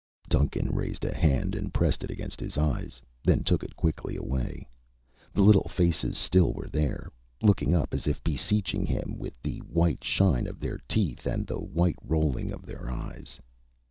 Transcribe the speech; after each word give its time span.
Duncan 0.27 0.69
raised 0.73 1.05
a 1.05 1.13
hand 1.13 1.53
and 1.53 1.71
pressed 1.75 2.03
it 2.03 2.09
against 2.09 2.39
his 2.39 2.57
eyes, 2.57 2.99
then 3.23 3.43
took 3.43 3.63
it 3.63 3.75
quickly 3.75 4.15
away. 4.15 4.67
The 5.31 5.43
little 5.43 5.67
faces 5.69 6.17
still 6.17 6.53
were 6.53 6.69
there, 6.69 7.11
looking 7.43 7.75
up 7.75 7.93
as 7.93 8.07
if 8.07 8.23
beseeching 8.23 8.87
him, 8.87 9.19
with 9.19 9.39
the 9.43 9.59
white 9.59 10.03
shine 10.03 10.47
of 10.47 10.59
their 10.59 10.79
teeth 10.89 11.27
and 11.27 11.45
the 11.45 11.59
white 11.59 11.99
rolling 12.03 12.51
of 12.51 12.65
their 12.65 12.89
eyes. 12.89 13.39